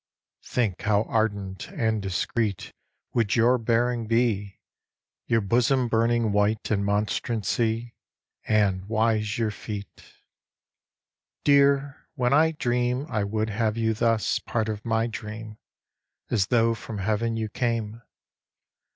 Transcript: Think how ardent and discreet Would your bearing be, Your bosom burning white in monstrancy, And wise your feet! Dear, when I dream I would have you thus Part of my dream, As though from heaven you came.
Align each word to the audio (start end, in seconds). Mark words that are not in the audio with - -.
Think 0.43 0.81
how 0.81 1.03
ardent 1.03 1.67
and 1.69 2.01
discreet 2.01 2.73
Would 3.13 3.35
your 3.35 3.59
bearing 3.59 4.07
be, 4.07 4.59
Your 5.27 5.41
bosom 5.41 5.87
burning 5.87 6.31
white 6.31 6.71
in 6.71 6.83
monstrancy, 6.83 7.93
And 8.47 8.85
wise 8.85 9.37
your 9.37 9.51
feet! 9.51 10.03
Dear, 11.43 11.97
when 12.15 12.33
I 12.33 12.53
dream 12.53 13.05
I 13.11 13.23
would 13.23 13.51
have 13.51 13.77
you 13.77 13.93
thus 13.93 14.39
Part 14.39 14.69
of 14.69 14.83
my 14.83 15.05
dream, 15.05 15.59
As 16.31 16.47
though 16.47 16.73
from 16.73 16.97
heaven 16.97 17.37
you 17.37 17.47
came. 17.47 18.01